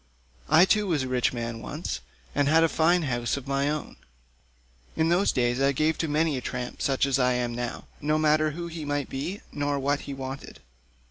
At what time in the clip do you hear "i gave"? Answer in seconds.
5.61-5.95